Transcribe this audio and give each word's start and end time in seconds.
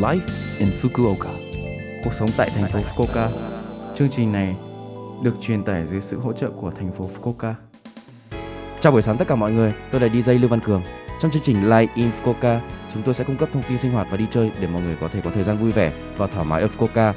Life 0.00 0.20
in 0.58 0.68
Fukuoka. 0.82 1.30
Cuộc 2.04 2.12
sống 2.12 2.28
tại 2.36 2.50
thành 2.54 2.70
phố 2.70 2.78
Fukuoka. 2.78 3.28
Chương 3.94 4.08
trình 4.10 4.32
này 4.32 4.56
được 5.24 5.34
truyền 5.40 5.62
tải 5.62 5.86
dưới 5.86 6.00
sự 6.00 6.18
hỗ 6.18 6.32
trợ 6.32 6.50
của 6.50 6.70
thành 6.70 6.92
phố 6.92 7.10
Fukuoka. 7.14 7.54
Chào 8.80 8.92
buổi 8.92 9.02
sáng 9.02 9.18
tất 9.18 9.28
cả 9.28 9.34
mọi 9.34 9.52
người, 9.52 9.72
tôi 9.90 10.00
là 10.00 10.06
DJ 10.06 10.40
Lưu 10.40 10.48
Văn 10.48 10.60
Cường. 10.60 10.82
Trong 11.20 11.30
chương 11.30 11.42
trình 11.42 11.62
Live 11.62 11.92
in 11.94 12.10
Fukuoka, 12.10 12.60
chúng 12.94 13.02
tôi 13.02 13.14
sẽ 13.14 13.24
cung 13.24 13.36
cấp 13.36 13.48
thông 13.52 13.62
tin 13.68 13.78
sinh 13.78 13.92
hoạt 13.92 14.06
và 14.10 14.16
đi 14.16 14.26
chơi 14.30 14.50
để 14.60 14.66
mọi 14.66 14.82
người 14.82 14.96
có 15.00 15.08
thể 15.08 15.20
có 15.24 15.30
thời 15.34 15.44
gian 15.44 15.58
vui 15.58 15.72
vẻ 15.72 15.92
và 16.16 16.26
thoải 16.26 16.44
mái 16.44 16.62
ở 16.62 16.68
Fukuoka. 16.78 17.12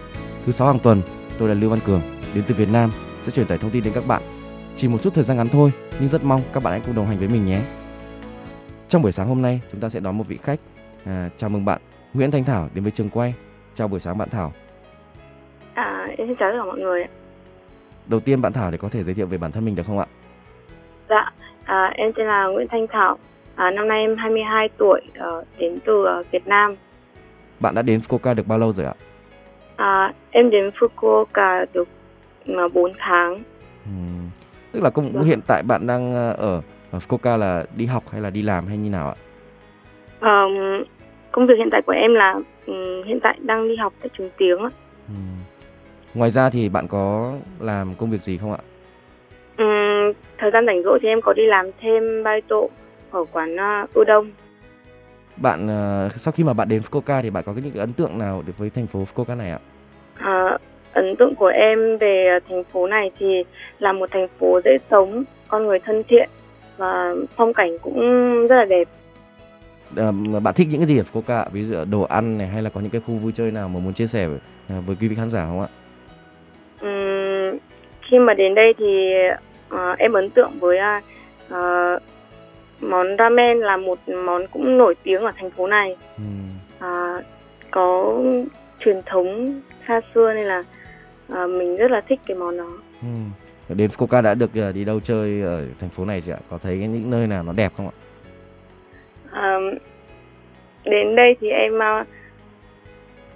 Thứ 0.46 0.52
sáu 0.52 0.68
hàng 0.68 0.80
tuần, 0.80 1.02
tôi 1.38 1.50
là 1.50 1.56
Lưu 1.56 1.70
Văn 1.70 1.80
Cường, 1.80 2.02
đến 2.34 2.44
từ 2.48 2.56
Việt 2.56 2.70
Nam, 2.72 2.92
sẽ 3.22 3.32
truyền 3.32 3.48
tải 3.48 3.58
thông 3.58 3.72
tin 3.72 3.84
đến 3.84 3.94
các 3.94 4.08
bạn. 4.08 4.22
Chỉ 4.76 4.88
một 4.88 5.02
chút 5.02 5.14
thời 5.14 5.24
gian 5.24 5.38
ngắn 5.38 5.50
thôi, 5.50 5.72
nhưng 6.00 6.08
rất 6.08 6.24
mong 6.24 6.42
các 6.54 6.64
bạn 6.64 6.72
hãy 6.72 6.82
cùng 6.86 6.96
đồng 6.96 7.08
hành 7.08 7.20
với 7.20 7.28
mình 7.28 7.46
nhé. 7.46 7.62
Trong 8.90 9.02
buổi 9.02 9.12
sáng 9.12 9.28
hôm 9.28 9.42
nay, 9.42 9.62
chúng 9.72 9.82
ta 9.82 9.90
sẽ 9.90 10.00
đón 10.00 10.18
một 10.18 10.28
vị 10.28 10.38
khách. 10.44 10.60
À, 11.06 11.30
chào 11.38 11.50
mừng 11.50 11.66
bạn 11.66 11.82
Nguyễn 12.14 12.32
Thanh 12.32 12.44
Thảo 12.44 12.70
đến 12.74 12.84
với 12.84 12.92
trường 12.92 13.10
quay. 13.10 13.34
Chào 13.76 13.88
buổi 13.88 14.00
sáng 14.00 14.18
bạn 14.18 14.30
Thảo. 14.30 14.54
À, 15.74 16.08
em 16.18 16.28
xin 16.28 16.36
chào 16.40 16.52
tất 16.52 16.58
cả 16.58 16.66
mọi 16.66 16.80
người. 16.80 17.06
Đầu 18.08 18.20
tiên 18.20 18.42
bạn 18.42 18.54
Thảo 18.54 18.72
để 18.72 18.78
có 18.78 18.90
thể 18.90 19.04
giới 19.04 19.16
thiệu 19.16 19.28
về 19.28 19.38
bản 19.38 19.52
thân 19.52 19.66
mình 19.66 19.76
được 19.76 19.84
không 19.88 20.00
ạ? 20.00 20.06
Dạ, 21.10 21.32
à, 21.64 21.92
em 21.96 22.12
tên 22.16 22.28
là 22.28 22.46
Nguyễn 22.46 22.68
Thanh 22.68 22.88
Thảo. 22.88 23.18
À, 23.56 23.72
năm 23.72 23.88
nay 23.88 24.00
em 24.02 24.18
22 24.18 24.70
tuổi, 24.78 25.02
uh, 25.40 25.46
đến 25.58 25.80
từ 25.86 26.06
uh, 26.20 26.32
Việt 26.32 26.48
Nam. 26.48 26.76
Bạn 27.60 27.76
đã 27.76 27.82
đến 27.82 28.00
Fukuoka 28.00 28.36
được 28.36 28.48
bao 28.48 28.58
lâu 28.58 28.72
rồi 28.74 28.86
ạ? 28.86 28.94
À, 29.76 30.14
em 30.32 30.50
đến 30.50 30.70
Fukuoka 30.80 31.66
được 31.74 31.88
uh, 32.66 32.74
4 32.74 32.92
tháng. 32.98 33.44
Ừm, 33.86 34.30
Tức 34.72 34.84
là 34.84 34.90
công 34.90 35.12
Vâng. 35.12 35.24
hiện 35.24 35.40
tại 35.48 35.64
bạn 35.64 35.88
đang 35.88 36.14
ờ, 36.14 36.32
ở, 36.32 36.62
ở 36.92 37.00
Fukuoka 37.00 37.38
là 37.38 37.66
đi 37.76 37.86
học 37.86 38.04
hay 38.12 38.22
là 38.22 38.30
đi 38.30 38.42
làm 38.42 38.68
hay 38.68 38.78
như 38.78 38.90
nào 38.90 39.10
ạ? 39.10 39.16
Ờm, 40.20 40.84
công 41.34 41.48
việc 41.48 41.54
hiện 41.58 41.70
tại 41.72 41.82
của 41.86 41.94
em 41.94 42.14
là 42.14 42.40
ừm, 42.66 43.04
hiện 43.04 43.20
tại 43.20 43.38
đang 43.42 43.68
đi 43.68 43.76
học 43.76 43.94
tại 44.00 44.10
trường 44.18 44.30
tiếng. 44.38 44.60
ạ. 44.60 44.70
Ừm. 45.08 45.38
Ngoài 46.14 46.30
ra 46.30 46.50
thì 46.50 46.70
bạn 46.70 46.88
có 46.88 47.34
làm 47.60 47.94
công 47.98 48.12
việc 48.12 48.22
gì 48.22 48.38
không 48.38 48.52
ạ? 48.52 48.60
Ừm, 49.58 50.14
thời 50.38 50.52
gian 50.52 50.66
rảnh 50.66 50.84
rỗi 50.84 51.00
thì 51.02 51.08
em 51.08 51.22
có 51.22 51.34
đi 51.34 51.44
làm 51.46 51.66
thêm 51.82 52.24
bai 52.24 52.42
tổ 52.42 52.70
ở 53.12 53.26
quán 53.32 53.56
uh, 53.56 54.00
udon. 54.00 54.32
Bạn 55.38 55.68
ờ, 55.68 56.10
sau 56.16 56.32
khi 56.32 56.44
mà 56.44 56.54
bạn 56.54 56.70
đến 56.70 56.82
Fukuoka 56.82 57.22
thì 57.22 57.30
bạn 57.30 57.44
có 57.46 57.54
những 57.54 57.72
cái 57.74 57.80
ấn 57.80 57.94
tượng 57.94 58.20
nào 58.20 58.44
được 58.48 58.54
với 58.58 58.70
thành 58.70 58.88
phố 58.88 59.00
Fukuoka 59.00 59.38
này 59.38 59.52
ạ? 59.52 59.60
À, 60.16 60.58
ấn 60.94 61.16
tượng 61.16 61.36
của 61.36 61.48
em 61.48 61.98
về 61.98 62.40
thành 62.50 62.64
phố 62.64 62.88
này 62.88 63.12
thì 63.20 63.44
là 63.80 63.92
một 63.92 64.10
thành 64.12 64.28
phố 64.40 64.62
dễ 64.66 64.78
sống, 64.92 65.24
con 65.48 65.66
người 65.66 65.80
thân 65.80 66.04
thiện 66.08 66.30
và 66.78 67.16
phong 67.36 67.54
cảnh 67.54 67.78
cũng 67.82 68.00
rất 68.48 68.56
là 68.56 68.66
đẹp. 68.66 68.88
Bạn 70.44 70.54
thích 70.56 70.68
những 70.72 70.80
cái 70.80 70.86
gì 70.86 70.98
ở 70.98 71.04
Fukuoka? 71.14 71.46
Ví 71.52 71.64
dụ 71.64 71.76
đồ 71.92 72.02
ăn 72.02 72.38
này 72.38 72.48
hay 72.48 72.62
là 72.62 72.70
có 72.70 72.82
những 72.82 72.90
cái 72.90 73.02
khu 73.08 73.16
vui 73.16 73.32
chơi 73.36 73.52
nào 73.52 73.70
mà 73.70 73.80
muốn 73.80 73.94
chia 73.94 74.08
sẻ 74.08 74.28
với, 74.28 74.40
ờ, 74.70 74.82
với 74.82 74.96
quý 75.00 75.08
vị 75.08 75.16
khán 75.16 75.30
giả 75.30 75.46
không 75.46 75.62
ạ? 75.62 75.68
Khi 78.10 78.20
mà 78.20 78.34
đến 78.34 78.56
đây 78.56 78.74
thì 78.78 79.12
ờ, 79.70 79.96
em 79.98 80.14
ấn 80.14 80.30
tượng 80.30 80.52
với 80.60 80.78
ờ, 81.50 82.00
món 82.82 83.08
ramen 83.20 83.58
là 83.58 83.78
một 83.78 84.00
món 84.26 84.48
cũng 84.48 84.78
nổi 84.78 84.96
tiếng 85.04 85.22
ở 85.22 85.32
thành 85.38 85.52
phố 85.52 85.68
này. 85.68 85.96
À, 86.80 87.22
có 87.72 88.18
truyền 88.80 89.02
thống 89.06 89.62
xa 89.88 90.02
xưa 90.16 90.34
nên 90.34 90.46
là 90.46 90.64
à, 91.30 91.48
mình 91.48 91.78
rất 91.78 91.92
là 91.92 92.02
thích 92.02 92.20
cái 92.26 92.38
món 92.38 92.58
đó. 92.58 92.68
Ừm. 93.02 93.30
Đến 93.70 93.90
Fukuoka 93.90 94.22
đã 94.22 94.34
được 94.34 94.50
đi 94.74 94.86
đâu 94.86 95.00
chơi 95.00 95.42
ở 95.42 95.66
thành 95.80 95.90
phố 95.90 96.06
này 96.06 96.22
chị 96.22 96.32
ạ? 96.32 96.38
Có 96.50 96.58
thấy 96.58 96.78
những 96.78 97.10
nơi 97.10 97.28
nào 97.28 97.44
nó 97.44 97.54
đẹp 97.54 97.72
không 97.78 97.88
ạ? 97.88 97.94
À, 99.34 99.58
đến 100.86 101.16
đây 101.16 101.36
thì 101.40 101.50
em 101.50 101.82
à, 101.82 102.06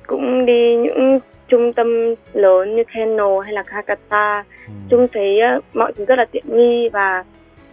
cũng 0.07 0.45
đi 0.45 0.75
những 0.75 1.19
trung 1.47 1.73
tâm 1.73 1.87
lớn 2.33 2.75
như 2.75 2.83
Keno 2.93 3.39
hay 3.39 3.53
là 3.53 3.63
Hakata. 3.67 4.43
Ừm. 4.67 4.75
Chung 4.89 5.07
thấy 5.13 5.39
à, 5.39 5.59
mọi 5.73 5.93
thứ 5.93 6.05
rất 6.05 6.15
là 6.15 6.25
tiện 6.31 6.43
nghi 6.47 6.89
và 6.93 7.23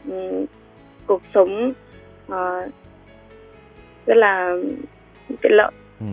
ừm, 0.08 0.44
cuộc 1.06 1.22
sống 1.34 1.72
à, 2.28 2.66
rất 4.06 4.16
là 4.16 4.56
tiện 5.42 5.52
lợi. 5.52 5.72
Ừ. 6.00 6.06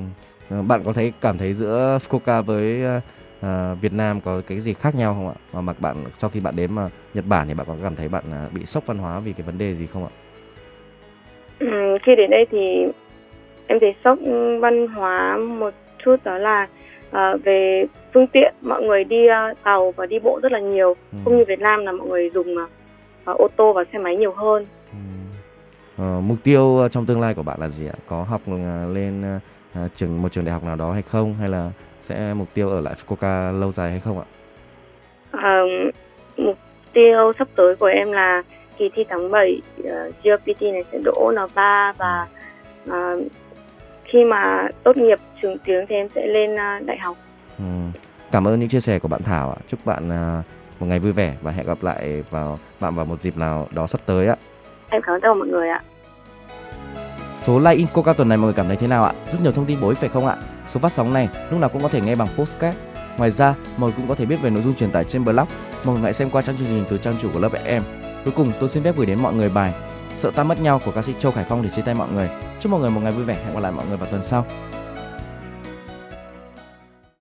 Bạn 0.67 0.81
có 0.85 0.93
thấy 0.93 1.13
cảm 1.21 1.37
thấy 1.37 1.53
giữa 1.53 1.99
Fukuoka 2.09 2.41
với 2.41 2.83
ờ, 3.41 3.75
Việt 3.81 3.93
Nam 3.93 4.21
có 4.21 4.41
cái 4.47 4.59
gì 4.59 4.73
khác 4.73 4.95
nhau 4.95 5.13
không 5.13 5.27
ạ? 5.27 5.35
Mà 5.53 5.61
mà 5.61 5.73
bạn 5.79 5.95
sau 6.13 6.29
khi 6.29 6.39
bạn 6.39 6.55
đến 6.55 6.73
mà 6.73 6.89
Nhật 7.13 7.25
Bản 7.27 7.47
thì 7.47 7.53
bạn 7.53 7.67
có 7.67 7.75
cảm 7.83 7.95
thấy 7.95 8.09
bạn 8.09 8.23
ờ, 8.31 8.49
bị 8.53 8.65
sốc 8.65 8.85
văn 8.85 8.97
hóa 8.97 9.19
vì 9.19 9.33
cái 9.33 9.45
vấn 9.45 9.57
đề 9.57 9.73
gì 9.73 9.85
không 9.85 10.03
ạ? 10.05 10.11
Ừm, 11.61 11.97
khi 12.03 12.15
đến 12.15 12.29
đây 12.29 12.45
thì 12.51 12.85
em 13.67 13.79
thấy 13.79 13.95
sốc 14.03 14.17
văn 14.59 14.87
hóa 14.87 15.37
một 15.37 15.73
chút 16.05 16.15
đó 16.23 16.37
là 16.37 16.67
à, 17.11 17.35
về 17.43 17.85
phương 18.13 18.27
tiện 18.27 18.53
mọi 18.61 18.81
người 18.83 19.03
đi 19.03 19.27
à, 19.27 19.53
tàu 19.63 19.91
và 19.91 20.05
đi 20.05 20.19
bộ 20.19 20.39
rất 20.43 20.51
là 20.51 20.59
nhiều 20.59 20.95
Ừ. 21.11 21.17
không 21.25 21.37
như 21.37 21.43
Việt 21.47 21.59
Nam 21.59 21.85
là 21.85 21.91
mọi 21.91 22.07
người 22.07 22.29
dùng 22.33 22.57
à, 22.57 22.65
ô 23.33 23.47
tô 23.55 23.73
và 23.73 23.83
xe 23.93 23.99
máy 23.99 24.15
nhiều 24.15 24.31
hơn 24.33 24.65
Ừ. 24.91 24.97
Ờ, 25.97 26.19
mục 26.21 26.37
tiêu 26.43 26.87
trong 26.91 27.05
tương 27.05 27.21
lai 27.21 27.33
của 27.33 27.43
bạn 27.43 27.59
là 27.59 27.69
gì 27.69 27.87
ạ? 27.87 27.93
Có 28.07 28.23
học 28.23 28.41
ờ, 28.47 28.89
lên 28.93 29.23
ờ, 29.75 29.87
trường 29.95 30.21
một 30.21 30.31
trường 30.31 30.45
đại 30.45 30.53
học 30.53 30.63
nào 30.63 30.75
đó 30.75 30.91
hay 30.93 31.01
không 31.01 31.33
hay 31.39 31.49
là 31.49 31.71
sẽ 32.01 32.33
mục 32.33 32.47
tiêu 32.53 32.69
ở 32.69 32.81
lại 32.81 32.93
Fukuoka 32.93 33.59
lâu 33.59 33.71
dài 33.71 33.91
hay 33.91 33.99
không 33.99 34.19
ạ? 34.19 34.25
à, 35.31 35.61
mục 36.37 36.57
tiêu 36.93 37.33
sắp 37.39 37.47
tới 37.55 37.75
của 37.75 37.85
em 37.85 38.11
là 38.11 38.43
kỳ 38.81 38.89
thi 38.95 39.03
tháng 39.09 39.31
7 39.31 39.61
uh, 39.79 39.85
GRPT 40.23 40.61
này 40.61 40.83
sẽ 40.91 40.99
đỗ 41.03 41.31
N3 41.35 41.93
và 41.97 42.27
à, 42.89 43.15
khi 44.03 44.25
mà 44.25 44.67
tốt 44.83 44.97
nghiệp 44.97 45.19
trường 45.41 45.57
tiếng 45.65 45.85
thì 45.89 45.95
em 45.95 46.07
sẽ 46.15 46.27
lên 46.27 46.55
à, 46.55 46.79
đại 46.85 46.97
học 46.97 47.17
Ừ. 47.57 47.65
Cảm 48.31 48.47
ơn 48.47 48.59
những 48.59 48.69
chia 48.69 48.79
sẻ 48.79 48.99
của 48.99 49.07
bạn 49.07 49.23
Thảo 49.23 49.49
ạ. 49.49 49.57
Chúc 49.67 49.85
bạn 49.85 50.09
ờ, 50.09 50.41
một 50.79 50.85
ngày 50.85 50.99
vui 50.99 51.11
vẻ 51.11 51.35
và 51.41 51.51
hẹn 51.51 51.67
gặp 51.67 51.77
lại 51.81 52.23
vào 52.29 52.59
bạn 52.79 52.95
vào 52.95 53.05
một 53.05 53.19
dịp 53.19 53.37
nào 53.37 53.67
đó 53.71 53.87
sắp 53.87 54.01
tới 54.05 54.27
ạ. 54.27 54.35
em 54.89 55.01
cảm 55.01 55.15
ơn 55.15 55.21
tất 55.21 55.27
cả 55.27 55.33
mọi 55.33 55.47
người 55.47 55.69
ạ 55.69 55.81
Số 57.33 57.59
like 57.59 57.75
Infoca 57.75 58.13
tuần 58.13 58.29
này 58.29 58.37
mọi 58.37 58.45
người 58.45 58.53
cảm 58.53 58.67
thấy 58.67 58.75
thế 58.75 58.87
nào 58.87 59.03
ạ? 59.03 59.13
Rất 59.29 59.39
nhiều 59.43 59.51
thông 59.51 59.65
tin 59.65 59.81
bổ 59.81 59.89
ích 59.89 59.97
phải 59.97 60.09
không 60.09 60.27
ạ? 60.27 60.35
Số 60.67 60.79
phát 60.79 60.91
sóng 60.91 61.13
này 61.13 61.29
lúc 61.51 61.59
nào 61.59 61.69
cũng 61.69 61.81
có 61.81 61.87
thể 61.87 62.01
nghe 62.01 62.15
bằng 62.15 62.27
postcard. 62.37 62.77
Ngoài 63.17 63.31
ra, 63.31 63.55
mọi 63.77 63.89
người 63.89 63.97
cũng 63.97 64.07
có 64.07 64.15
thể 64.15 64.25
biết 64.25 64.41
về 64.41 64.49
nội 64.49 64.61
dung 64.61 64.73
truyền 64.73 64.91
tải 64.91 65.03
trên 65.03 65.25
blog. 65.25 65.47
Mọi 65.83 65.93
người 65.93 66.03
hãy 66.03 66.13
xem 66.13 66.29
qua 66.29 66.41
trang 66.41 66.57
chương 66.57 66.67
trình 66.67 66.85
từ 66.89 66.97
trang 66.97 67.15
chủ 67.19 67.29
của 67.33 67.39
lớp 67.39 67.51
em. 67.65 67.83
Cuối 68.23 68.33
cùng, 68.37 68.51
tôi 68.59 68.69
xin 68.69 68.83
phép 68.83 68.97
gửi 68.97 69.05
đến 69.05 69.19
mọi 69.21 69.33
người 69.33 69.49
bài 69.49 69.73
Sợ 70.15 70.31
ta 70.31 70.43
mất 70.43 70.61
nhau 70.61 70.81
của 70.85 70.91
ca 70.91 71.01
sĩ 71.01 71.13
Châu 71.19 71.31
Khải 71.31 71.43
Phong 71.43 71.61
để 71.61 71.69
chia 71.69 71.81
tay 71.81 71.95
mọi 71.95 72.09
người. 72.09 72.29
Chúc 72.59 72.71
mọi 72.71 72.81
người 72.81 72.89
một 72.89 73.01
ngày 73.03 73.11
vui 73.11 73.23
vẻ. 73.23 73.33
Hẹn 73.45 73.53
gặp 73.53 73.59
lại 73.59 73.71
mọi 73.71 73.85
người 73.87 73.97
vào 73.97 74.09
tuần 74.11 74.25
sau. 74.25 74.45